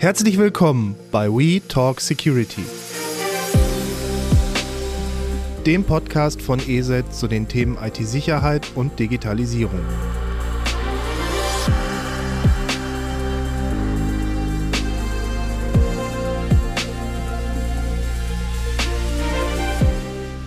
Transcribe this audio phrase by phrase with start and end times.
[0.00, 2.64] Herzlich willkommen bei We Talk Security,
[5.66, 9.84] dem Podcast von ESET zu den Themen IT-Sicherheit und Digitalisierung.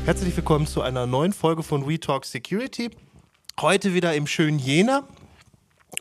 [0.06, 2.90] Herzlich willkommen zu einer neuen Folge von We Talk Security.
[3.62, 5.08] Heute wieder im schönen Jena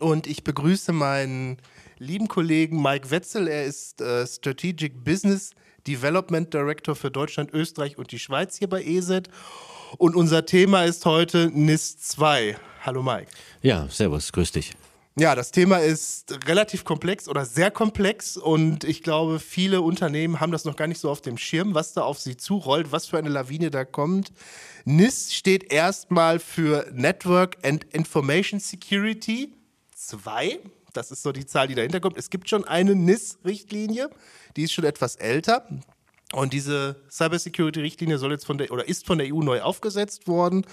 [0.00, 1.58] und ich begrüße meinen
[2.02, 3.46] lieben Kollegen Mike Wetzel.
[3.46, 5.52] Er ist äh, Strategic Business
[5.86, 9.28] Development Director für Deutschland, Österreich und die Schweiz hier bei ESET.
[9.98, 12.56] Und unser Thema ist heute NIS 2.
[12.80, 13.28] Hallo Mike.
[13.62, 14.72] Ja, servus, grüß dich.
[15.16, 20.52] Ja, das Thema ist relativ komplex oder sehr komplex und ich glaube, viele Unternehmen haben
[20.52, 23.18] das noch gar nicht so auf dem Schirm, was da auf sie zurollt, was für
[23.18, 24.32] eine Lawine da kommt.
[24.86, 29.52] NIS steht erstmal für Network and Information Security
[29.94, 30.58] 2.
[30.92, 32.18] Das ist so die Zahl, die dahinter kommt.
[32.18, 34.10] Es gibt schon eine NIS-Richtlinie,
[34.56, 35.66] die ist schon etwas älter.
[36.32, 40.66] Und diese Cybersecurity-Richtlinie soll jetzt von der oder ist von der EU neu aufgesetzt worden.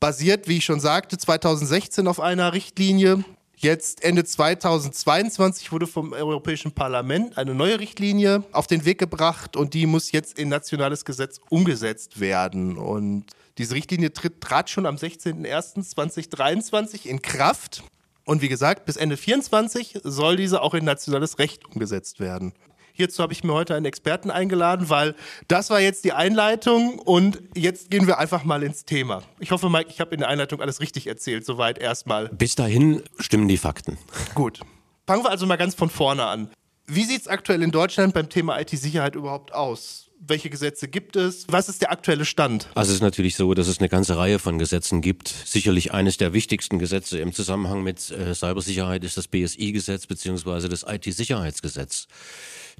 [0.00, 3.24] Basiert, wie ich schon sagte, 2016 auf einer Richtlinie.
[3.58, 9.72] Jetzt Ende 2022 wurde vom Europäischen Parlament eine neue Richtlinie auf den Weg gebracht und
[9.72, 12.76] die muss jetzt in nationales Gesetz umgesetzt werden.
[12.76, 13.24] Und
[13.56, 17.82] diese Richtlinie tritt, trat schon am 16.01.2023 in Kraft.
[18.26, 22.52] Und wie gesagt, bis Ende 24 soll diese auch in nationales Recht umgesetzt werden.
[22.92, 25.14] Hierzu habe ich mir heute einen Experten eingeladen, weil
[25.46, 29.22] das war jetzt die Einleitung und jetzt gehen wir einfach mal ins Thema.
[29.38, 32.28] Ich hoffe, Mike, ich habe in der Einleitung alles richtig erzählt, soweit erstmal.
[32.30, 33.96] Bis dahin stimmen die Fakten.
[34.34, 34.60] Gut.
[35.06, 36.50] Fangen wir also mal ganz von vorne an.
[36.88, 40.05] Wie sieht es aktuell in Deutschland beim Thema IT-Sicherheit überhaupt aus?
[40.18, 41.46] Welche Gesetze gibt es?
[41.48, 42.68] Was ist der aktuelle Stand?
[42.74, 45.28] Also es ist natürlich so, dass es eine ganze Reihe von Gesetzen gibt.
[45.28, 50.84] Sicherlich eines der wichtigsten Gesetze im Zusammenhang mit äh, Cybersicherheit ist das BSI-Gesetz beziehungsweise das
[50.86, 52.08] IT-Sicherheitsgesetz,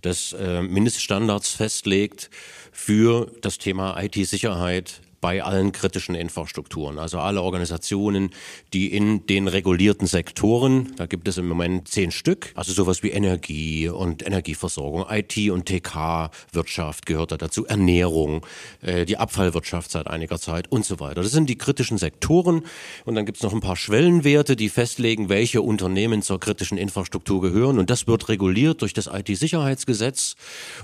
[0.02, 2.30] das äh, Mindeststandards festlegt
[2.72, 6.98] für das Thema IT-Sicherheit bei allen kritischen Infrastrukturen.
[6.98, 8.30] Also alle Organisationen,
[8.72, 13.10] die in den regulierten Sektoren, da gibt es im Moment zehn Stück, also sowas wie
[13.10, 18.44] Energie und Energieversorgung, IT und TK, Wirtschaft gehört da dazu, Ernährung,
[18.82, 21.22] äh, die Abfallwirtschaft seit einiger Zeit und so weiter.
[21.22, 22.62] Das sind die kritischen Sektoren
[23.04, 27.40] und dann gibt es noch ein paar Schwellenwerte, die festlegen, welche Unternehmen zur kritischen Infrastruktur
[27.40, 30.36] gehören und das wird reguliert durch das IT-Sicherheitsgesetz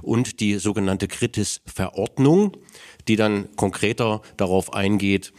[0.02, 2.56] und die sogenannte Kritis-Verordnung
[3.08, 5.32] die dann konkreter darauf eingeht,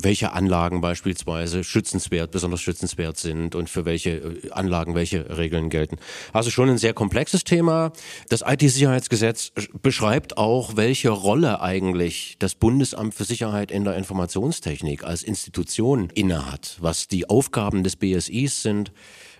[0.00, 5.96] welche Anlagen beispielsweise schützenswert, besonders schützenswert sind und für welche äh, Anlagen welche Regeln gelten.
[6.32, 7.92] Also schon ein sehr komplexes Thema.
[8.28, 9.52] Das IT-Sicherheitsgesetz
[9.82, 16.78] beschreibt auch, welche Rolle eigentlich das Bundesamt für Sicherheit in der Informationstechnik als Institution innehat,
[16.80, 18.92] was die Aufgaben des BSIs sind.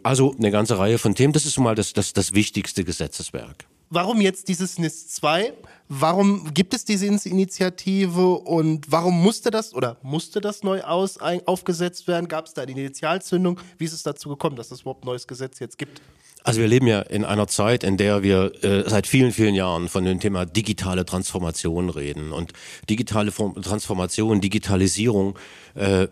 [0.03, 1.32] Also eine ganze Reihe von Themen.
[1.32, 5.55] Das ist mal das, das, das wichtigste Gesetzeswerk warum jetzt dieses NIS 2?
[5.88, 11.47] Warum gibt es diese Initiative und warum musste das oder musste das neu aus, ein,
[11.47, 12.27] aufgesetzt werden?
[12.28, 13.60] Gab es da eine Initialzündung?
[13.78, 16.00] Wie ist es dazu gekommen, dass es überhaupt ein neues Gesetz jetzt gibt?
[16.47, 19.88] Also wir leben ja in einer Zeit, in der wir äh, seit vielen, vielen Jahren
[19.88, 22.32] von dem Thema digitale Transformation reden.
[22.32, 22.53] Und
[22.91, 25.38] digitale Form Transformation, Digitalisierung
[25.75, 26.06] äh,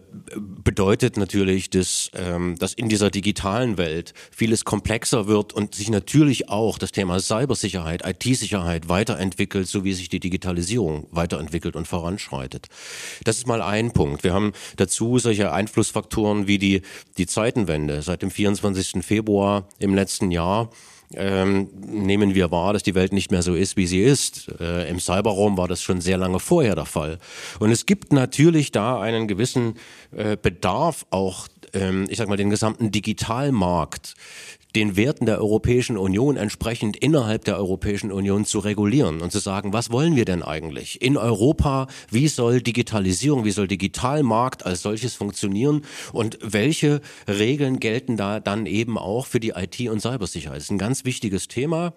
[0.65, 6.49] bedeutet natürlich, dass, ähm, dass in dieser digitalen Welt vieles komplexer wird und sich natürlich
[6.49, 12.69] auch das Thema Cybersicherheit, IT-Sicherheit weiterentwickelt, so wie sich die Digitalisierung weiterentwickelt und voranschreitet.
[13.25, 14.25] Das ist mal ein Punkt.
[14.25, 16.83] Wir haben dazu solche Einflussfaktoren wie die,
[17.19, 19.05] die Zeitenwende seit dem 24.
[19.05, 20.71] Februar im letzten letzten Jahr
[21.15, 24.49] ähm, nehmen wir wahr, dass die Welt nicht mehr so ist, wie sie ist.
[24.61, 27.19] Äh, Im Cyberraum war das schon sehr lange vorher der Fall.
[27.59, 29.75] Und es gibt natürlich da einen gewissen
[30.17, 34.15] äh, Bedarf auch, ähm, ich sag mal, den gesamten Digitalmarkt
[34.75, 39.73] den Werten der Europäischen Union entsprechend innerhalb der Europäischen Union zu regulieren und zu sagen,
[39.73, 41.89] was wollen wir denn eigentlich in Europa?
[42.11, 45.83] Wie soll Digitalisierung, wie soll Digitalmarkt als solches funktionieren
[46.13, 50.57] und welche Regeln gelten da dann eben auch für die IT- und Cybersicherheit?
[50.57, 51.93] Das ist ein ganz wichtiges Thema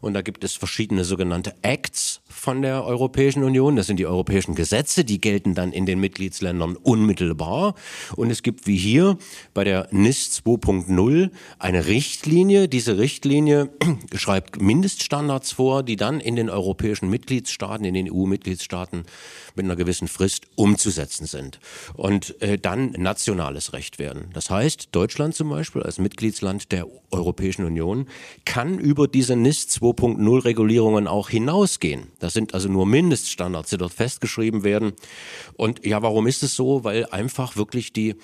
[0.00, 3.76] und da gibt es verschiedene sogenannte Acts von der Europäischen Union.
[3.76, 7.74] Das sind die europäischen Gesetze, die gelten dann in den Mitgliedsländern unmittelbar
[8.16, 9.18] und es gibt wie hier
[9.54, 12.68] bei der NIS 2.0 eine Richtlinie.
[12.68, 13.70] Diese Richtlinie
[14.14, 19.04] schreibt Mindeststandards vor, die dann in den europäischen Mitgliedstaaten, in den EU-Mitgliedstaaten
[19.54, 21.60] mit einer gewissen Frist umzusetzen sind
[21.94, 24.30] und äh, dann nationales Recht werden.
[24.32, 28.06] Das heißt, Deutschland zum Beispiel als Mitgliedsland der Europäischen Union
[28.44, 32.08] kann über diese NIS 2.0 Regulierungen auch hinausgehen.
[32.18, 34.92] Das sind also nur Mindeststandards, die dort festgeschrieben werden.
[35.54, 36.84] Und ja, warum ist es so?
[36.84, 38.16] Weil einfach wirklich die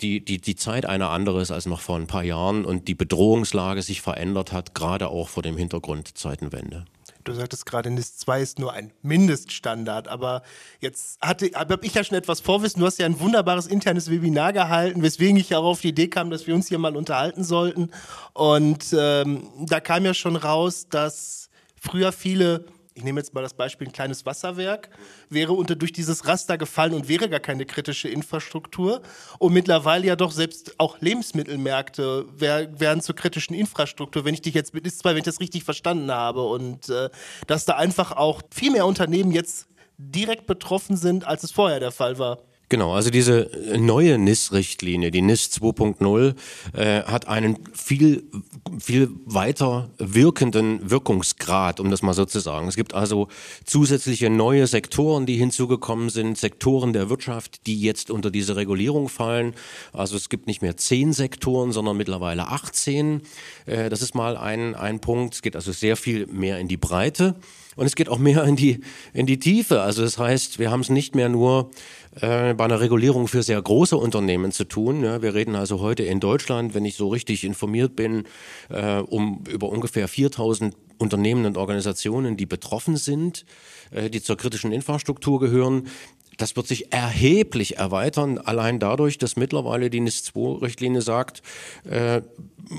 [0.00, 2.94] die, die, die Zeit eine andere ist als noch vor ein paar Jahren und die
[2.94, 6.84] Bedrohungslage sich verändert hat, gerade auch vor dem Hintergrund Zeitenwende.
[7.26, 10.42] Du sagtest gerade, NIS 2 ist nur ein Mindeststandard, aber
[10.80, 12.78] jetzt hatte, habe ich ja schon etwas Vorwissen.
[12.78, 16.06] Du hast ja ein wunderbares internes Webinar gehalten, weswegen ich ja auch auf die Idee
[16.06, 17.90] kam, dass wir uns hier mal unterhalten sollten.
[18.32, 21.50] Und ähm, da kam ja schon raus, dass
[21.80, 22.64] früher viele
[22.96, 24.88] ich nehme jetzt mal das Beispiel, ein kleines Wasserwerk,
[25.28, 29.02] wäre unter durch dieses Raster gefallen und wäre gar keine kritische Infrastruktur.
[29.38, 34.54] Und mittlerweile ja doch selbst auch Lebensmittelmärkte wär, werden zur kritischen Infrastruktur, wenn ich dich
[34.54, 36.42] jetzt ist wenn ich das richtig verstanden habe.
[36.42, 37.10] Und äh,
[37.46, 41.92] dass da einfach auch viel mehr Unternehmen jetzt direkt betroffen sind, als es vorher der
[41.92, 42.38] Fall war.
[42.68, 43.48] Genau, also diese
[43.78, 46.34] neue NIS-Richtlinie, die NIS 2.0,
[46.72, 48.24] äh, hat einen viel,
[48.80, 52.66] viel weiter wirkenden Wirkungsgrad, um das mal so zu sagen.
[52.66, 53.28] Es gibt also
[53.64, 59.54] zusätzliche neue Sektoren, die hinzugekommen sind, Sektoren der Wirtschaft, die jetzt unter diese Regulierung fallen.
[59.92, 63.22] Also es gibt nicht mehr zehn Sektoren, sondern mittlerweile 18.
[63.66, 65.34] Äh, das ist mal ein, ein Punkt.
[65.34, 67.36] Es geht also sehr viel mehr in die Breite.
[67.76, 68.80] Und es geht auch mehr in die,
[69.12, 69.82] in die Tiefe.
[69.82, 71.70] Also das heißt, wir haben es nicht mehr nur
[72.20, 75.04] äh, bei einer Regulierung für sehr große Unternehmen zu tun.
[75.04, 78.24] Ja, wir reden also heute in Deutschland, wenn ich so richtig informiert bin,
[78.70, 83.44] äh, um über ungefähr 4000 Unternehmen und Organisationen, die betroffen sind,
[83.90, 85.88] äh, die zur kritischen Infrastruktur gehören.
[86.36, 91.42] Das wird sich erheblich erweitern, allein dadurch, dass mittlerweile die NIS-2-Richtlinie sagt,
[91.84, 92.20] äh,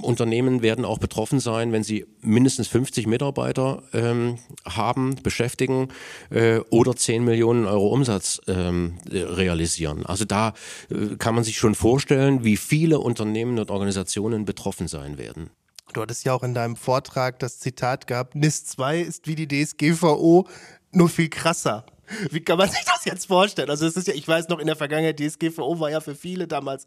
[0.02, 5.88] Unternehmen werden auch betroffen sein, wenn sie mindestens 50 Mitarbeiter ähm, haben, beschäftigen
[6.30, 10.06] äh, oder 10 Millionen Euro Umsatz ähm, realisieren.
[10.06, 10.54] Also da
[10.90, 15.50] äh, kann man sich schon vorstellen, wie viele Unternehmen und Organisationen betroffen sein werden.
[15.98, 19.48] Du hattest ja auch in deinem Vortrag das Zitat gehabt, NIS 2 ist wie die
[19.48, 20.48] DSGVO,
[20.92, 21.88] nur viel krasser.
[22.30, 23.72] Wie kann man sich das jetzt vorstellen?
[23.72, 26.48] Also es ist ja, ich weiß noch in der Vergangenheit, DSGVO war ja für viele
[26.48, 26.86] damals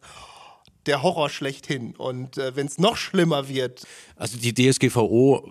[0.87, 1.94] der Horror schlechthin.
[1.97, 3.87] Und äh, wenn es noch schlimmer wird.
[4.17, 5.50] Also die DSGVO,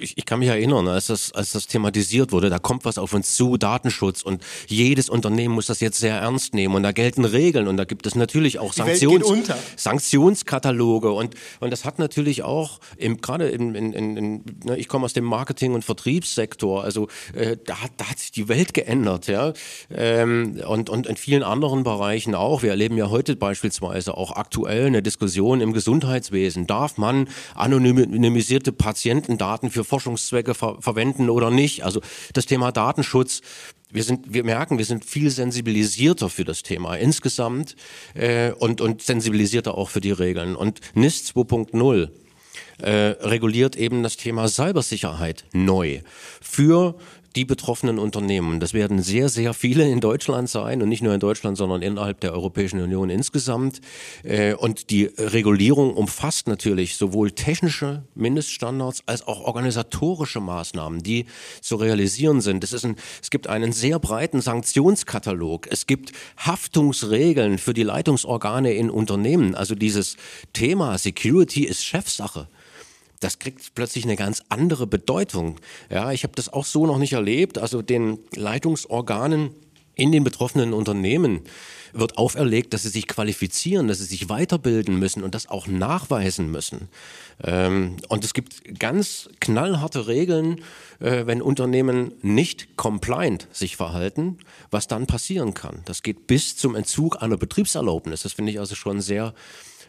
[0.00, 3.12] ich, ich, kann mich erinnern, als das, als das thematisiert wurde, da kommt was auf
[3.12, 4.22] uns zu, Datenschutz.
[4.22, 6.74] Und jedes Unternehmen muss das jetzt sehr ernst nehmen.
[6.74, 7.68] Und da gelten Regeln.
[7.68, 11.10] Und da gibt es natürlich auch Sanktions, Sanktionskataloge.
[11.12, 15.04] Und, und das hat natürlich auch im, gerade in, in, in, in ne, ich komme
[15.04, 19.26] aus dem Marketing- und Vertriebssektor, also äh, da, hat, da hat sich die Welt geändert,
[19.26, 19.52] ja,
[19.90, 22.62] ähm, und, und in vielen anderen Bereichen auch.
[22.62, 26.66] Wir erleben ja heute beispielsweise auch aktuell aktuell eine Diskussion im Gesundheitswesen.
[26.66, 31.84] Darf man anonymisierte Patientendaten für Forschungszwecke ver verwenden oder nicht?
[31.84, 32.02] Also
[32.34, 33.40] das Thema Datenschutz
[33.90, 37.74] wir sind, wir merken, wir sind viel sensibilisierter für das Thema insgesamt
[38.12, 40.54] äh, und, und sensibilisierter auch für die Regeln.
[40.56, 42.10] Und NIS 2.0
[42.82, 42.90] äh,
[43.26, 46.02] reguliert eben das Thema Cybersicherheit neu
[46.42, 46.96] für
[47.36, 48.60] die betroffenen Unternehmen.
[48.60, 52.20] Das werden sehr, sehr viele in Deutschland sein und nicht nur in Deutschland, sondern innerhalb
[52.20, 53.80] der Europäischen Union insgesamt.
[54.22, 61.26] Äh, und die Regulierung umfasst natürlich sowohl technische Mindeststandards als auch organisatorische Maßnahmen, die
[61.60, 62.64] zu realisieren sind.
[62.64, 65.66] Es, ist ein, es gibt einen sehr breiten Sanktionskatalog.
[65.70, 69.54] Es gibt Haftungsregeln für die Leitungsorgane in Unternehmen.
[69.54, 70.16] Also dieses
[70.52, 72.48] Thema Security ist Chefsache
[73.20, 75.56] das kriegt plötzlich eine ganz andere Bedeutung.
[75.90, 77.58] Ja, ich habe das auch so noch nicht erlebt.
[77.58, 79.50] Also den Leitungsorganen
[79.94, 81.40] in den betroffenen Unternehmen
[81.92, 86.50] wird auferlegt, dass sie sich qualifizieren, dass sie sich weiterbilden müssen und das auch nachweisen
[86.50, 86.88] müssen.
[87.42, 90.60] Ähm, und es gibt ganz knallharte Regeln,
[91.00, 94.38] äh, wenn Unternehmen nicht compliant sich verhalten,
[94.70, 95.82] was dann passieren kann.
[95.84, 98.22] Das geht bis zum Entzug einer Betriebserlaubnis.
[98.22, 99.34] Das finde ich also schon sehr,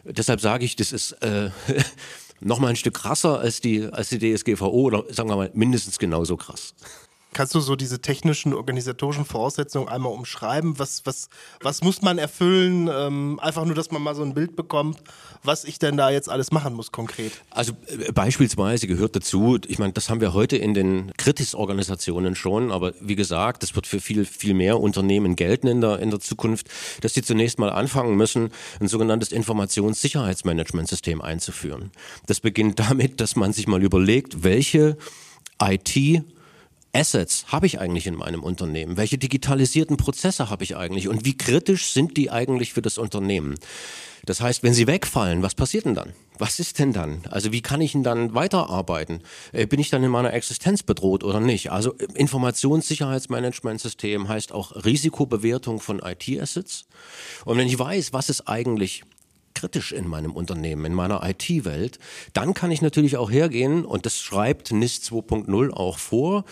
[0.04, 1.50] deshalb sage ich, das ist äh,
[2.40, 5.98] noch mal ein Stück krasser als die, als die DSGVO oder sagen wir mal mindestens
[5.98, 6.74] genauso krass.
[7.32, 10.78] Kannst du so diese technischen, organisatorischen Voraussetzungen einmal umschreiben?
[10.80, 11.28] Was, was,
[11.60, 12.90] was muss man erfüllen?
[12.92, 14.98] Ähm, einfach nur, dass man mal so ein Bild bekommt,
[15.42, 17.32] was ich denn da jetzt alles machen muss konkret.
[17.50, 22.70] Also äh, beispielsweise gehört dazu, ich meine, das haben wir heute in den Kritis-Organisationen schon,
[22.70, 26.20] aber wie gesagt, das wird für viel, viel mehr Unternehmen gelten in der, in der
[26.20, 26.68] Zukunft,
[27.00, 31.90] dass die zunächst mal anfangen müssen, ein sogenanntes Informationssicherheitsmanagementsystem einzuführen.
[32.26, 34.96] Das beginnt damit, dass man sich mal überlegt, welche
[35.62, 36.24] IT
[36.92, 38.96] Assets habe ich eigentlich in meinem Unternehmen?
[38.96, 41.08] Welche digitalisierten Prozesse habe ich eigentlich?
[41.08, 43.54] Und wie kritisch sind die eigentlich für das Unternehmen?
[44.24, 46.12] Das heißt, wenn sie wegfallen, was passiert denn dann?
[46.38, 47.22] Was ist denn dann?
[47.30, 49.22] Also wie kann ich denn dann weiterarbeiten?
[49.52, 51.70] Äh, bin ich dann in meiner Existenz bedroht oder nicht?
[51.70, 56.86] Also äh, Informationssicherheitsmanagementsystem heißt auch Risikobewertung von IT-Assets.
[57.44, 59.04] Und wenn ich weiß, was ist eigentlich
[59.54, 61.98] kritisch in meinem Unternehmen, in meiner IT-Welt,
[62.32, 66.44] dann kann ich natürlich auch hergehen und das schreibt NIS 2.0 auch vor,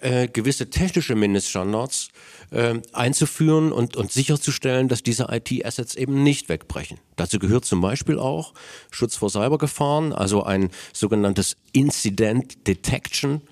[0.00, 2.08] äh, gewisse technische Mindeststandards
[2.50, 6.98] äh, einzuführen und, und sicherzustellen, dass diese IT-Assets eben nicht wegbrechen.
[7.16, 8.54] Dazu gehört zum Beispiel auch
[8.90, 13.42] Schutz vor Cybergefahren, also ein sogenanntes Incident Detection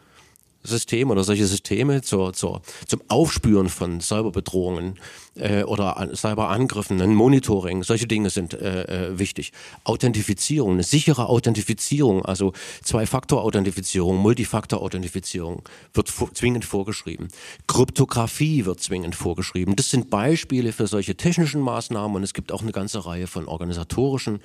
[0.67, 4.99] System oder solche Systeme zur, zur, zum Aufspüren von Cyberbedrohungen
[5.37, 9.53] äh, oder Cyberangriffen, ein Monitoring, solche Dinge sind äh, äh, wichtig.
[9.85, 15.63] Authentifizierung, eine sichere Authentifizierung, also Zwei-Faktor-Authentifizierung, Multifaktor-Authentifizierung
[15.95, 17.29] wird vor, zwingend vorgeschrieben.
[17.67, 19.77] Kryptographie wird zwingend vorgeschrieben.
[19.77, 23.47] Das sind Beispiele für solche technischen Maßnahmen und es gibt auch eine ganze Reihe von
[23.47, 24.41] organisatorischen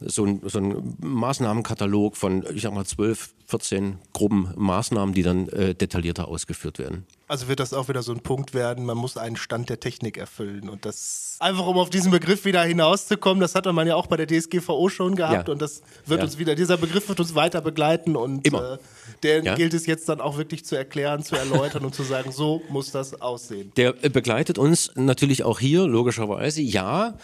[0.00, 5.48] so ein, so ein Maßnahmenkatalog von, ich sag mal, 12, 14 groben Maßnahmen, die dann
[5.48, 7.04] äh, detaillierter ausgeführt werden.
[7.28, 10.16] Also wird das auch wieder so ein Punkt werden, man muss einen Stand der Technik
[10.16, 10.68] erfüllen.
[10.68, 14.16] Und das, einfach um auf diesen Begriff wieder hinauszukommen, das hatte man ja auch bei
[14.16, 15.52] der DSGVO schon gehabt ja.
[15.52, 16.24] und das wird ja.
[16.24, 18.74] uns wieder, dieser Begriff wird uns weiter begleiten und Immer.
[18.74, 18.78] Äh,
[19.22, 19.54] den ja.
[19.54, 22.90] gilt es jetzt dann auch wirklich zu erklären, zu erläutern und zu sagen, so muss
[22.90, 23.72] das aussehen.
[23.76, 27.14] Der äh, begleitet uns natürlich auch hier, logischerweise, ja.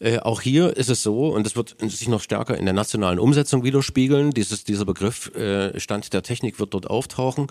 [0.00, 3.18] Äh, auch hier ist es so, und das wird sich noch stärker in der nationalen
[3.18, 7.46] Umsetzung widerspiegeln, dieses, dieser Begriff äh, Stand der Technik wird dort auftauchen.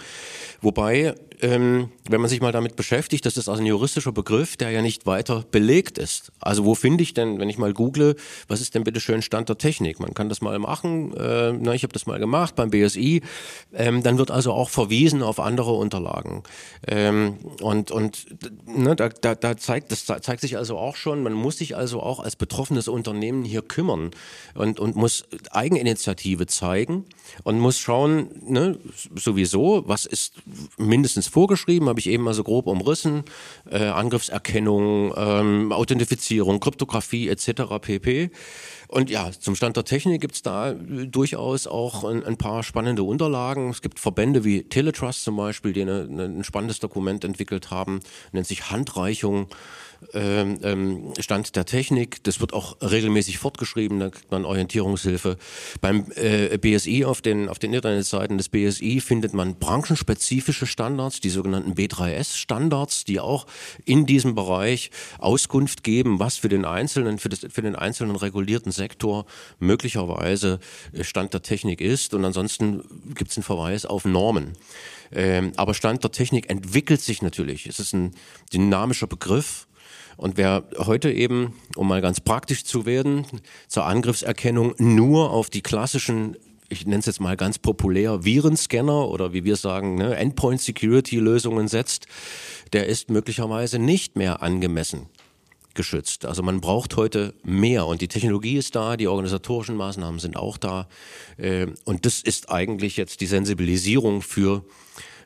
[0.61, 4.71] Wobei, ähm, wenn man sich mal damit beschäftigt, das ist also ein juristischer Begriff, der
[4.71, 6.31] ja nicht weiter belegt ist.
[6.39, 8.15] Also wo finde ich denn, wenn ich mal google,
[8.47, 9.99] was ist denn bitte schön Stand der Technik?
[9.99, 13.21] Man kann das mal machen, äh, na, ich habe das mal gemacht beim BSI.
[13.73, 16.43] Ähm, dann wird also auch verwiesen auf andere Unterlagen.
[16.87, 18.25] Ähm, und und
[18.65, 22.01] ne, da, da, da zeigt, das zeigt sich also auch schon, man muss sich also
[22.01, 24.11] auch als betroffenes Unternehmen hier kümmern
[24.55, 27.05] und, und muss Eigeninitiative zeigen
[27.43, 28.77] und muss schauen, ne,
[29.15, 30.35] sowieso, was ist
[30.77, 33.23] mindestens vorgeschrieben, habe ich eben mal so grob umrissen,
[33.69, 37.63] äh, Angriffserkennung, ähm, Authentifizierung, Kryptographie etc.
[37.81, 38.31] pp.
[38.93, 42.61] Und ja, zum Stand der Technik gibt es da äh, durchaus auch ein, ein, paar
[42.61, 43.69] spannende Unterlagen.
[43.69, 48.01] Es gibt Verbände wie Teletrust zum Beispiel, die eine, ein spannendes Dokument entwickelt haben,
[48.33, 49.47] nennt sich Handreichung
[50.13, 52.23] ähm, ähm, Stand der Technik.
[52.23, 55.37] Das wird auch regelmäßig fortgeschrieben, da kriegt man Orientierungshilfe.
[55.81, 61.29] Beim äh, BSI auf den, auf den Internetseiten des BSI findet man branchenspezifische Standards, die
[61.29, 63.45] sogenannten B3S-Standards, die auch
[63.85, 68.71] in diesem Bereich Auskunft geben, was für den einzelnen, für, das, für den einzelnen regulierten
[68.71, 69.25] Sektor
[69.59, 70.59] möglicherweise
[71.01, 72.13] Stand der Technik ist.
[72.13, 72.83] Und ansonsten
[73.15, 74.53] gibt es einen Verweis auf Normen.
[75.15, 77.67] Ähm, aber Stand der Technik entwickelt sich natürlich.
[77.67, 78.13] Es ist ein
[78.51, 79.67] dynamischer Begriff.
[80.17, 83.25] Und wer heute eben, um mal ganz praktisch zu werden,
[83.67, 86.37] zur Angriffserkennung nur auf die klassischen
[86.69, 91.17] ich nenne es jetzt mal ganz populär, Virenscanner oder wie wir sagen, ne, Endpoint Security
[91.17, 92.07] Lösungen setzt,
[92.71, 95.07] der ist möglicherweise nicht mehr angemessen
[95.73, 96.25] geschützt.
[96.25, 100.57] Also man braucht heute mehr und die Technologie ist da, die organisatorischen Maßnahmen sind auch
[100.57, 100.87] da.
[101.37, 104.63] Äh, und das ist eigentlich jetzt die Sensibilisierung für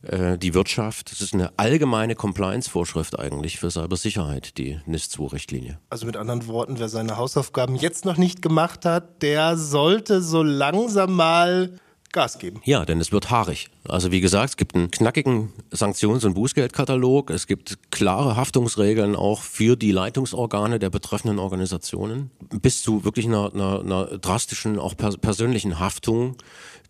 [0.03, 1.11] äh, die Wirtschaft.
[1.11, 5.79] Das ist eine allgemeine Compliance-Vorschrift eigentlich für Cybersicherheit, die NIS-2-Richtlinie.
[5.89, 10.43] Also mit anderen Worten, wer seine Hausaufgaben jetzt noch nicht gemacht hat, der sollte so
[10.43, 11.79] langsam mal
[12.13, 12.61] Gas geben.
[12.63, 13.69] Ja, denn es wird haarig.
[13.87, 17.29] Also wie gesagt, es gibt einen knackigen Sanktions- und Bußgeldkatalog.
[17.29, 22.31] Es gibt klare Haftungsregeln auch für die Leitungsorgane der betreffenden Organisationen.
[22.61, 26.37] Bis zu wirklich einer, einer, einer drastischen, auch persönlichen Haftung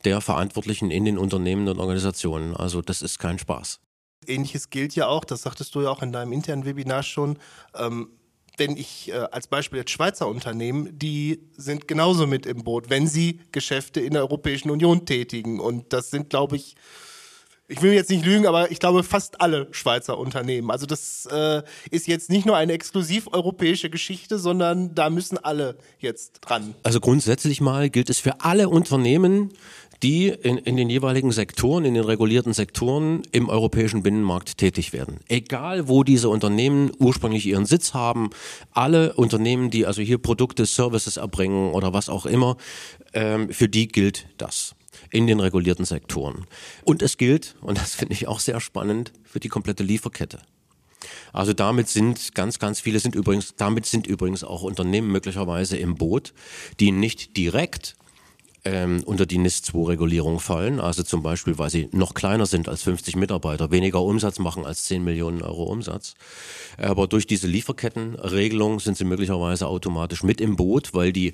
[0.06, 2.56] der Verantwortlichen in den Unternehmen und Organisationen.
[2.56, 3.80] Also das ist kein Spaß.
[4.26, 7.38] Ähnliches gilt ja auch, das sagtest du ja auch in deinem internen Webinar schon.
[7.76, 8.10] Ähm,
[8.58, 13.08] wenn ich äh, als Beispiel jetzt Schweizer Unternehmen, die sind genauso mit im Boot, wenn
[13.08, 15.60] sie Geschäfte in der Europäischen Union tätigen.
[15.60, 16.76] Und das sind, glaube ich,
[17.70, 20.72] ich will jetzt nicht lügen, aber ich glaube fast alle Schweizer Unternehmen.
[20.72, 21.62] Also das äh,
[21.92, 26.74] ist jetzt nicht nur eine exklusiv europäische Geschichte, sondern da müssen alle jetzt dran.
[26.84, 29.52] Also grundsätzlich mal gilt es für alle Unternehmen,
[30.04, 35.20] die in, in den jeweiligen Sektoren, in den regulierten Sektoren im europäischen Binnenmarkt tätig werden.
[35.28, 38.30] Egal, wo diese Unternehmen ursprünglich ihren Sitz haben,
[38.72, 42.58] alle Unternehmen, die also hier Produkte, Services erbringen oder was auch immer,
[43.14, 44.76] ähm, für die gilt das
[45.12, 46.46] in den regulierten Sektoren.
[46.84, 50.40] Und es gilt, und das finde ich auch sehr spannend, für die komplette Lieferkette.
[51.32, 55.96] Also damit sind ganz, ganz viele sind übrigens, damit sind übrigens auch Unternehmen möglicherweise im
[55.96, 56.34] Boot,
[56.80, 57.96] die nicht direkt
[58.68, 60.80] ähm, unter die NIS-2-Regulierung fallen.
[60.80, 64.86] Also zum Beispiel, weil sie noch kleiner sind als 50 Mitarbeiter, weniger Umsatz machen als
[64.86, 66.16] 10 Millionen Euro Umsatz.
[66.78, 71.34] Aber durch diese Lieferkettenregelung sind sie möglicherweise automatisch mit im Boot, weil die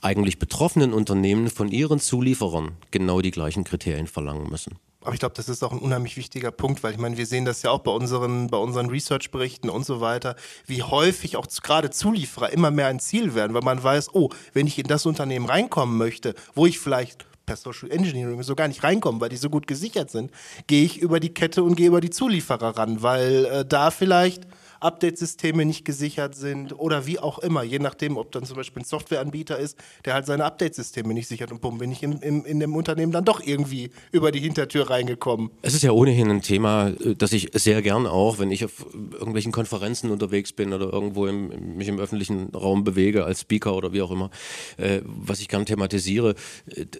[0.00, 4.76] eigentlich betroffenen Unternehmen von ihren Zulieferern genau die gleichen Kriterien verlangen müssen.
[5.04, 7.44] Aber ich glaube, das ist auch ein unheimlich wichtiger Punkt, weil ich meine, wir sehen
[7.44, 10.34] das ja auch bei unseren, bei unseren Research-Berichten und so weiter,
[10.66, 14.66] wie häufig auch gerade Zulieferer immer mehr ein Ziel werden, weil man weiß, oh, wenn
[14.66, 18.82] ich in das Unternehmen reinkommen möchte, wo ich vielleicht per Social Engineering so gar nicht
[18.82, 20.30] reinkomme, weil die so gut gesichert sind,
[20.66, 24.46] gehe ich über die Kette und gehe über die Zulieferer ran, weil äh, da vielleicht
[24.84, 28.84] Update-Systeme nicht gesichert sind oder wie auch immer, je nachdem, ob dann zum Beispiel ein
[28.84, 32.60] Softwareanbieter ist, der halt seine Update-Systeme nicht sichert und bumm, bin ich in, in, in
[32.60, 35.50] dem Unternehmen dann doch irgendwie über die Hintertür reingekommen.
[35.62, 38.86] Es ist ja ohnehin ein Thema, äh, das ich sehr gern auch, wenn ich auf
[39.12, 43.92] irgendwelchen Konferenzen unterwegs bin oder irgendwo im, mich im öffentlichen Raum bewege als Speaker oder
[43.92, 44.30] wie auch immer,
[44.76, 46.34] äh, was ich gern thematisiere,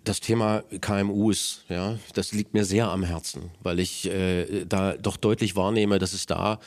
[0.04, 5.16] das Thema KMUs, ja, das liegt mir sehr am Herzen, weil ich äh, da doch
[5.16, 6.58] deutlich wahrnehme, dass es da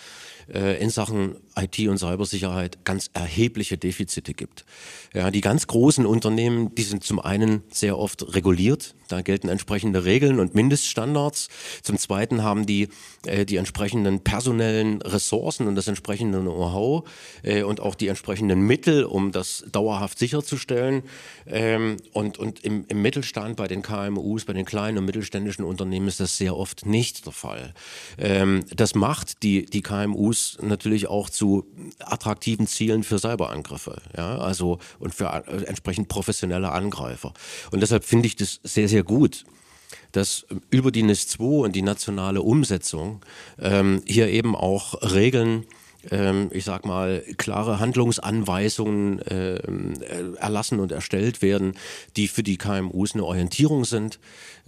[0.47, 4.65] in Sachen IT und Cybersicherheit ganz erhebliche Defizite gibt.
[5.13, 10.05] Ja, die ganz großen Unternehmen, die sind zum einen sehr oft reguliert, da gelten entsprechende
[10.05, 11.47] Regeln und Mindeststandards.
[11.81, 12.89] Zum Zweiten haben die
[13.25, 17.09] äh, die entsprechenden personellen Ressourcen und das entsprechende Know-how
[17.43, 21.03] äh, und auch die entsprechenden Mittel, um das dauerhaft sicherzustellen.
[21.47, 26.07] Ähm, und und im, im Mittelstand, bei den KMUs, bei den kleinen und mittelständischen Unternehmen
[26.07, 27.73] ist das sehr oft nicht der Fall.
[28.17, 31.46] Ähm, das macht die, die KMUs natürlich auch zu
[31.99, 34.01] attraktiven Zielen für Cyberangriffe.
[34.15, 37.33] Ja, also und für äh, entsprechend professionelle Angreifer.
[37.71, 39.45] Und deshalb finde ich das sehr, sehr gut,
[40.11, 43.21] dass über die NIS 2 und die nationale Umsetzung
[43.59, 45.65] ähm, hier eben auch Regeln
[46.11, 49.59] ähm, ich sag mal, klare Handlungsanweisungen äh,
[50.37, 51.73] erlassen und erstellt werden,
[52.15, 54.19] die für die KMUs eine Orientierung sind.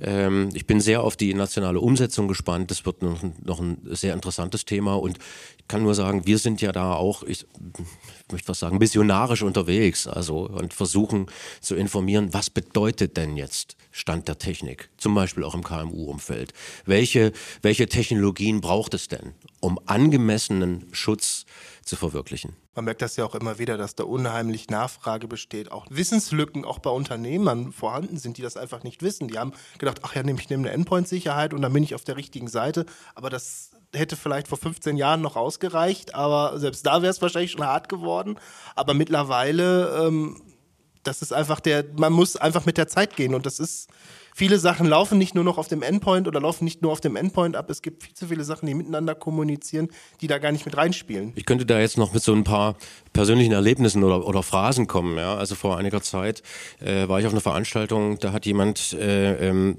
[0.02, 2.72] Ähm, ich bin sehr auf die nationale Umsetzung gespannt.
[2.72, 5.18] Das wird noch, noch ein sehr interessantes Thema und
[5.58, 7.46] ich kann nur sagen, wir sind ja da auch, ich
[8.32, 11.28] möchte was sagen, missionarisch unterwegs, also und versuchen
[11.62, 16.54] zu informieren, was bedeutet denn jetzt Stand der Technik, zum Beispiel auch im KMU-Umfeld.
[16.86, 17.32] Welche,
[17.62, 21.46] welche Technologien braucht es denn, um angemessenen Schutz
[21.84, 22.56] zu verwirklichen?
[22.76, 26.80] Man merkt das ja auch immer wieder, dass da unheimlich Nachfrage besteht, auch Wissenslücken auch
[26.80, 29.28] bei Unternehmern vorhanden sind, die das einfach nicht wissen.
[29.28, 32.16] Die haben gedacht, ach ja, ich nehme eine Endpoint-Sicherheit und dann bin ich auf der
[32.16, 32.86] richtigen Seite.
[33.16, 37.52] Aber das hätte vielleicht vor 15 Jahren noch ausgereicht, aber selbst da wäre es wahrscheinlich
[37.52, 38.40] schon hart geworden.
[38.76, 40.42] Aber mittlerweile, ähm,
[41.04, 43.90] das ist einfach der, man muss einfach mit der Zeit gehen und das ist
[44.40, 47.18] viele Sachen laufen nicht nur noch auf dem Endpoint oder laufen nicht nur auf dem
[47.18, 47.70] Endpoint ab.
[47.70, 49.90] Es gibt viel zu viele Sachen, die miteinander kommunizieren,
[50.22, 51.34] die da gar nicht mit reinspielen.
[51.36, 52.78] Ich könnte da jetzt noch mit so ein paar
[53.12, 55.18] persönlichen Erlebnissen oder, oder Phrasen kommen.
[55.18, 55.36] Ja?
[55.36, 56.42] Also vor einiger Zeit
[56.80, 59.76] äh, war ich auf einer Veranstaltung, da hat jemand äh, ähm,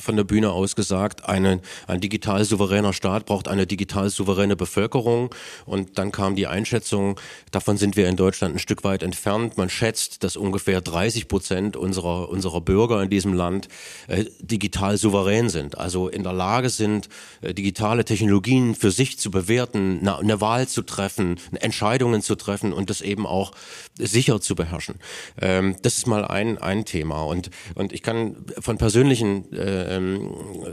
[0.00, 5.32] von der Bühne aus gesagt, eine, ein digital souveräner Staat braucht eine digital souveräne Bevölkerung.
[5.66, 7.20] Und dann kam die Einschätzung,
[7.52, 9.56] davon sind wir in Deutschland ein Stück weit entfernt.
[9.56, 13.67] Man schätzt, dass ungefähr 30 Prozent unserer, unserer Bürger in diesem Land
[14.08, 17.08] äh, digital souverän sind, also in der Lage sind,
[17.40, 22.90] äh, digitale Technologien für sich zu bewerten, eine, Wahl zu treffen, Entscheidungen zu treffen und
[22.90, 23.52] das eben auch
[23.98, 24.96] sicher zu beherrschen.
[25.40, 27.22] Ähm, das ist mal ein, ein Thema.
[27.22, 30.30] Und, und ich kann von persönlichen äh, ähm,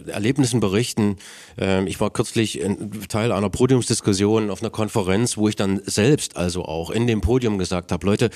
[0.08, 1.17] Erlebnissen berichten.
[1.58, 2.62] Ähm, ich war kürzlich
[3.10, 7.58] Teil einer Podiumsdiskussion auf einer Konferenz, wo ich dann selbst also auch in dem Podium
[7.58, 8.29] gesagt habe, Leute,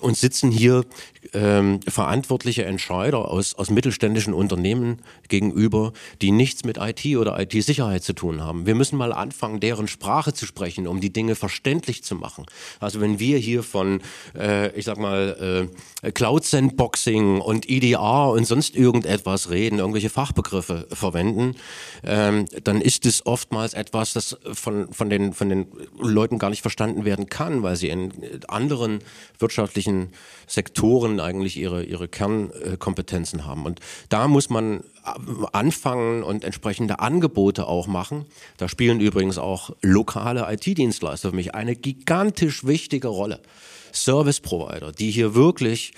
[0.00, 0.84] uns sitzen hier
[1.32, 8.14] ähm, verantwortliche Entscheider aus, aus mittelständischen Unternehmen gegenüber, die nichts mit IT oder IT-Sicherheit zu
[8.14, 8.66] tun haben.
[8.66, 12.46] Wir müssen mal anfangen, deren Sprache zu sprechen, um die Dinge verständlich zu machen.
[12.80, 14.00] Also wenn wir hier von,
[14.36, 15.70] äh, ich sag mal,
[16.02, 21.54] äh, Cloud-Sandboxing und EDR und sonst irgendetwas reden, irgendwelche Fachbegriffe verwenden,
[22.02, 25.66] ähm, dann ist es oftmals etwas, das von, von, den, von den
[26.00, 28.12] Leuten gar nicht verstanden werden kann, weil sie in
[28.48, 28.98] anderen
[29.38, 30.08] wirtschaftlichen
[30.48, 33.64] Sektoren eigentlich ihre, ihre Kernkompetenzen haben.
[33.64, 33.75] Und
[34.08, 34.82] da muss man
[35.52, 38.26] anfangen und entsprechende Angebote auch machen.
[38.56, 43.40] Da spielen übrigens auch lokale IT-Dienstleister für mich eine gigantisch wichtige Rolle.
[43.92, 45.92] Service Provider, die hier wirklich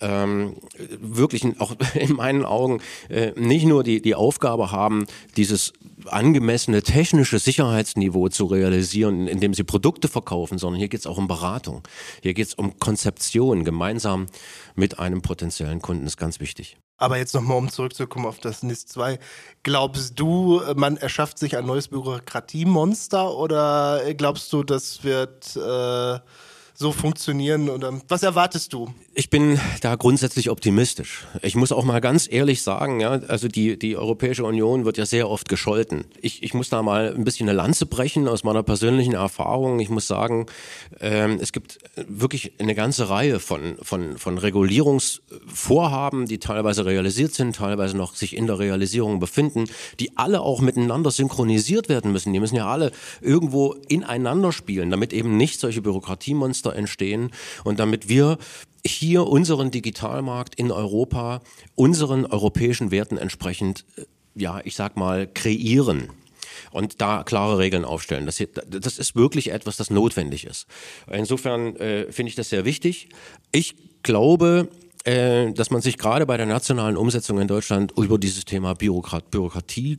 [0.00, 5.72] ähm, wirklich auch in meinen Augen äh, nicht nur die, die Aufgabe haben, dieses
[6.06, 11.28] angemessene technische Sicherheitsniveau zu realisieren, indem sie Produkte verkaufen, sondern hier geht es auch um
[11.28, 11.82] Beratung.
[12.22, 14.26] Hier geht es um Konzeption gemeinsam
[14.74, 16.06] mit einem potenziellen Kunden.
[16.06, 16.76] Ist ganz wichtig.
[16.96, 19.18] Aber jetzt nochmal, um zurückzukommen auf das NIS 2.
[19.62, 25.56] Glaubst du, man erschafft sich ein neues Bürokratiemonster oder glaubst du, das wird...
[25.56, 26.20] Äh
[26.74, 27.70] so funktionieren?
[27.70, 28.92] Oder was erwartest du?
[29.14, 31.26] Ich bin da grundsätzlich optimistisch.
[31.42, 35.04] Ich muss auch mal ganz ehrlich sagen, ja, also die, die Europäische Union wird ja
[35.04, 36.04] sehr oft gescholten.
[36.22, 39.80] Ich, ich muss da mal ein bisschen eine Lanze brechen aus meiner persönlichen Erfahrung.
[39.80, 40.46] Ich muss sagen,
[40.98, 47.56] ähm, es gibt wirklich eine ganze Reihe von, von, von Regulierungsvorhaben, die teilweise realisiert sind,
[47.56, 49.66] teilweise noch sich in der Realisierung befinden,
[50.00, 52.32] die alle auch miteinander synchronisiert werden müssen.
[52.32, 57.30] Die müssen ja alle irgendwo ineinander spielen, damit eben nicht solche Bürokratiemonster entstehen
[57.62, 58.38] und damit wir
[58.84, 61.40] hier unseren Digitalmarkt in Europa
[61.74, 66.10] unseren europäischen Werten entsprechend, äh, ja, ich sag mal, kreieren
[66.70, 68.26] und da klare Regeln aufstellen.
[68.26, 70.66] Das, das ist wirklich etwas, das notwendig ist.
[71.10, 73.08] Insofern äh, finde ich das sehr wichtig.
[73.52, 74.68] Ich glaube,
[75.04, 79.30] äh, dass man sich gerade bei der nationalen Umsetzung in Deutschland über dieses Thema Bürokrat
[79.30, 79.98] Bürokratie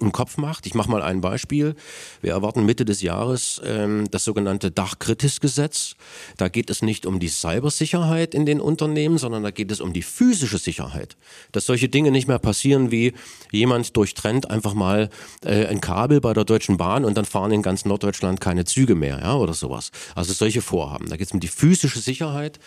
[0.00, 0.66] einen Kopf macht.
[0.66, 1.74] Ich mache mal ein Beispiel.
[2.20, 5.94] Wir erwarten Mitte des Jahres ähm, das sogenannte Dachkritis-Gesetz.
[6.36, 9.92] Da geht es nicht um die Cybersicherheit in den Unternehmen, sondern da geht es um
[9.92, 11.16] die physische Sicherheit.
[11.52, 13.12] Dass solche Dinge nicht mehr passieren, wie
[13.52, 15.10] jemand durchtrennt einfach mal
[15.44, 18.94] äh, ein Kabel bei der Deutschen Bahn und dann fahren in ganz Norddeutschland keine Züge
[18.94, 19.90] mehr, ja, oder sowas.
[20.14, 21.08] Also solche Vorhaben.
[21.08, 22.58] Da geht es um die physische Sicherheit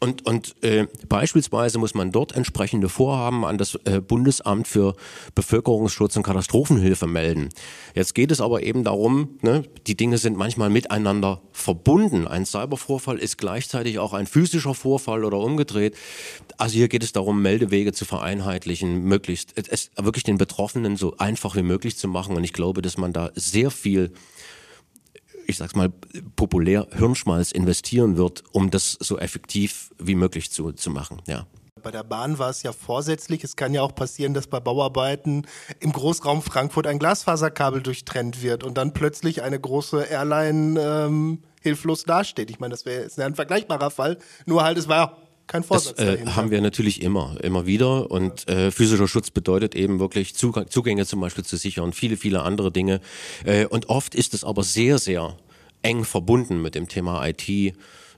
[0.00, 4.96] und, und äh, beispielsweise muss man dort entsprechende Vorhaben an das äh, Bundesamt für
[5.34, 7.50] Bevölkerungsschutz und Katastrophen Katastrophenhilfe melden.
[7.94, 12.26] Jetzt geht es aber eben darum, ne, die Dinge sind manchmal miteinander verbunden.
[12.26, 15.96] Ein Cybervorfall ist gleichzeitig auch ein physischer Vorfall oder umgedreht.
[16.56, 21.56] Also hier geht es darum, Meldewege zu vereinheitlichen, möglichst es wirklich den Betroffenen so einfach
[21.56, 22.36] wie möglich zu machen.
[22.36, 24.12] Und ich glaube, dass man da sehr viel
[25.46, 25.92] ich sag's mal
[26.36, 31.20] populär Hirnschmalz investieren wird, um das so effektiv wie möglich zu, zu machen.
[31.26, 31.48] Ja.
[31.82, 33.44] Bei der Bahn war es ja vorsätzlich.
[33.44, 35.46] Es kann ja auch passieren, dass bei Bauarbeiten
[35.78, 42.04] im Großraum Frankfurt ein Glasfaserkabel durchtrennt wird und dann plötzlich eine große Airline ähm, hilflos
[42.04, 42.50] dasteht.
[42.50, 44.18] Ich meine, das wäre ein vergleichbarer Fall.
[44.46, 45.96] Nur halt, es war kein Vorsatz.
[45.96, 48.10] Das äh, haben wir natürlich immer, immer wieder.
[48.10, 52.42] Und äh, physischer Schutz bedeutet eben wirklich Zugang, Zugänge zum Beispiel zu sichern, viele, viele
[52.42, 53.00] andere Dinge.
[53.44, 55.36] Äh, und oft ist es aber sehr, sehr
[55.82, 57.74] eng verbunden mit dem Thema IT.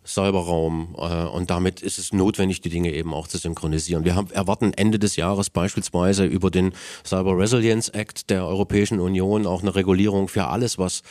[0.07, 4.05] Cyberraum äh, und damit ist es notwendig, die Dinge eben auch zu synchronisieren.
[4.05, 6.73] Wir haben, erwarten Ende des Jahres beispielsweise über den
[7.05, 11.03] Cyber Resilience Act der Europäischen Union auch eine Regulierung für alles, was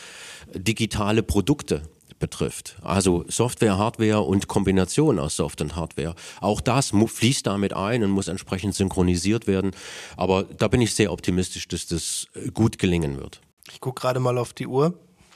[0.53, 1.83] digitale Produkte
[2.19, 2.77] betrifft.
[2.81, 6.15] Also Software, Hardware und Kombination aus Software und Hardware.
[6.39, 9.71] Auch das fließt damit ein und muss entsprechend synchronisiert werden.
[10.17, 13.41] Aber da bin ich sehr optimistisch, dass das gut gelingen wird.
[13.71, 14.93] Ich gucke gerade mal auf die Uhr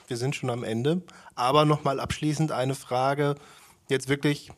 [0.07, 1.01] wir sind schon am Ende.
[1.35, 3.35] Aber nochmal abschließend eine Frage.
[3.89, 4.51] Jetzt wirklich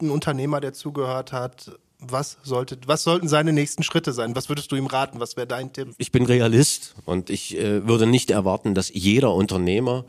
[0.00, 4.36] ein Unternehmer, der zugehört hat, was, sollte, was sollten seine nächsten Schritte sein?
[4.36, 5.18] Was würdest du ihm raten?
[5.20, 5.94] Was wäre dein Tipp?
[5.98, 10.04] Ich bin Realist und ich äh, würde nicht erwarten, dass jeder Unternehmer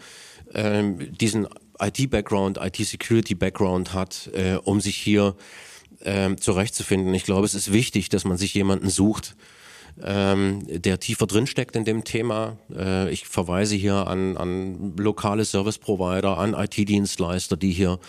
[0.54, 1.48] äh, diesen
[1.80, 5.36] IT-Background, IT-Security-Background hat, äh, um sich hier
[6.02, 7.14] äh, zurechtzufinden.
[7.14, 9.36] Ich glaube, es ist wichtig, dass man sich jemanden sucht,
[10.04, 12.58] ähm, der tiefer drinsteckt in dem Thema.
[12.74, 18.00] Äh, ich verweise hier an, an lokale Service Provider, an IT-Dienstleister, die hier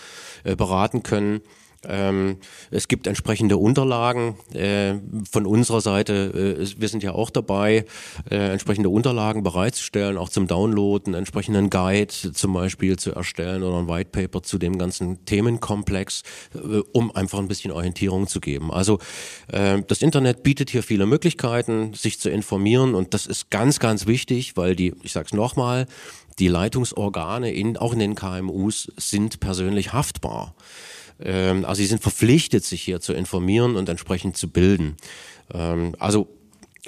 [0.44, 1.40] äh, beraten können.
[1.88, 2.36] Ähm,
[2.70, 4.94] es gibt entsprechende Unterlagen äh,
[5.30, 6.58] von unserer Seite.
[6.60, 7.86] Äh, wir sind ja auch dabei,
[8.30, 13.78] äh, entsprechende Unterlagen bereitzustellen, auch zum Download, einen entsprechenden Guide zum Beispiel zu erstellen oder
[13.78, 16.22] ein White Paper zu dem ganzen Themenkomplex,
[16.54, 18.70] äh, um einfach ein bisschen Orientierung zu geben.
[18.70, 18.98] Also
[19.48, 24.06] äh, das Internet bietet hier viele Möglichkeiten, sich zu informieren und das ist ganz, ganz
[24.06, 25.86] wichtig, weil die, ich sag's nochmal,
[26.38, 30.54] die Leitungsorgane in, auch in den KMUs sind persönlich haftbar.
[31.22, 34.96] Ähm, also sie sind verpflichtet, sich hier zu informieren und entsprechend zu bilden.
[35.52, 36.28] Ähm, also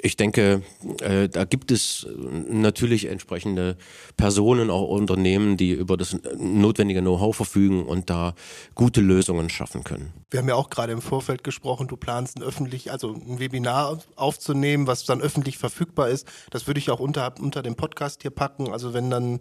[0.01, 0.63] ich denke,
[1.01, 2.07] äh, da gibt es
[2.49, 3.77] natürlich entsprechende
[4.17, 8.33] Personen, auch Unternehmen, die über das notwendige Know-how verfügen und da
[8.75, 10.11] gute Lösungen schaffen können.
[10.29, 13.99] Wir haben ja auch gerade im Vorfeld gesprochen, du planst ein öffentlich, also ein Webinar
[14.15, 16.27] aufzunehmen, was dann öffentlich verfügbar ist.
[16.49, 18.73] Das würde ich auch unter, unter dem Podcast hier packen.
[18.73, 19.39] Also wenn dann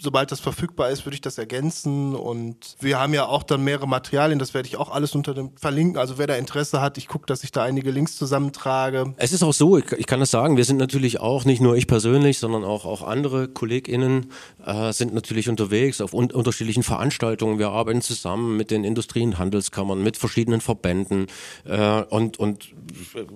[0.00, 2.14] sobald das verfügbar ist, würde ich das ergänzen.
[2.14, 5.50] Und wir haben ja auch dann mehrere Materialien, das werde ich auch alles unter dem
[5.56, 5.98] verlinken.
[5.98, 9.14] Also wer da Interesse hat, ich gucke, dass ich da einige Links zusammentrage.
[9.16, 11.76] Es ist auch so, ich, ich kann das sagen, wir sind natürlich auch, nicht nur
[11.76, 14.30] ich persönlich, sondern auch, auch andere KollegInnen
[14.64, 17.58] äh, sind natürlich unterwegs auf un unterschiedlichen Veranstaltungen.
[17.58, 21.26] Wir arbeiten zusammen mit den Industrie- und Handelskammern, mit verschiedenen Verbänden
[21.64, 22.68] äh, und, und
[23.14, 23.26] äh,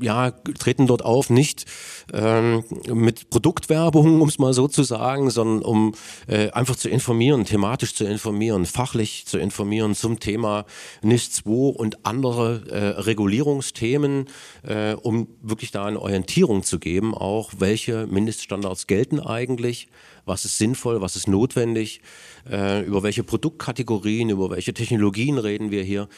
[0.00, 1.66] ja, treten dort auf, nicht
[2.12, 5.92] ähm, mit Produktwerbung, um es mal so zu sagen, sondern um um
[6.26, 10.64] äh, einfach zu informieren, thematisch zu informieren, fachlich zu informieren zum Thema
[11.02, 14.26] NIS 2 und andere äh, Regulierungsthemen,
[14.62, 19.88] äh, um wirklich da eine Orientierung zu geben, auch welche Mindeststandards gelten eigentlich,
[20.26, 22.02] was ist sinnvoll, was ist notwendig,
[22.50, 26.08] äh, über welche Produktkategorien, über welche Technologien reden wir hier.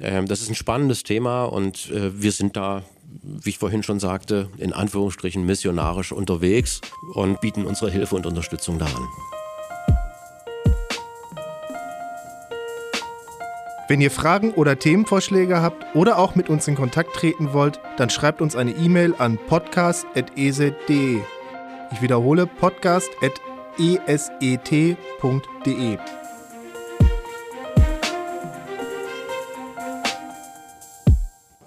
[0.00, 2.84] Ähm, das ist ein spannendes Thema und äh, wir sind da
[3.22, 6.80] wie ich vorhin schon sagte, in Anführungsstrichen missionarisch unterwegs
[7.14, 9.02] und bieten unsere Hilfe und Unterstützung daran.
[13.88, 18.10] Wenn ihr Fragen oder Themenvorschläge habt oder auch mit uns in Kontakt treten wollt, dann
[18.10, 21.20] schreibt uns eine E-Mail an podcast.eset.de.
[21.92, 22.48] Ich wiederhole
[23.76, 25.98] podcast.eset.de.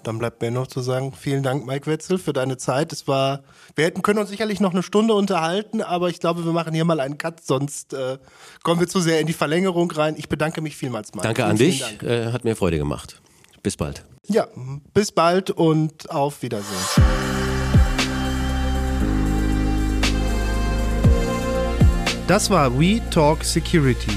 [0.02, 2.90] Dann bleibt mir noch zu sagen, vielen Dank, Mike Wetzel, für deine Zeit.
[2.92, 3.40] Es war,
[3.76, 6.86] wir hätten können uns sicherlich noch eine Stunde unterhalten, aber ich glaube, wir machen hier
[6.86, 8.16] mal einen Cut, sonst äh,
[8.62, 10.14] kommen wir zu sehr in die Verlängerung rein.
[10.16, 11.24] Ich bedanke mich vielmals, Mike.
[11.24, 12.02] Danke an dich, Dank.
[12.02, 13.20] äh, hat mir Freude gemacht.
[13.62, 14.06] Bis bald.
[14.26, 14.48] Ja,
[14.94, 17.19] bis bald und auf Wiedersehen.
[22.30, 24.16] Das war We Talk Security,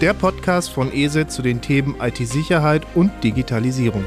[0.00, 4.02] der Podcast von ESET zu den Themen IT-Sicherheit und Digitalisierung.